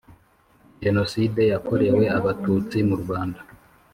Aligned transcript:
Genocide 0.83 1.41
yakorewe 1.53 2.03
Abatutsi 2.17 2.77
mu 2.89 2.95
Rwanda 3.01 3.39